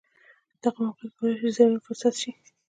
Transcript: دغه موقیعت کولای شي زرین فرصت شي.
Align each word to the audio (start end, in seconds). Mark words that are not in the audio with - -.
دغه 0.63 0.79
موقیعت 0.85 1.13
کولای 1.17 1.35
شي 1.39 1.49
زرین 1.55 1.79
فرصت 1.85 2.13
شي. 2.21 2.31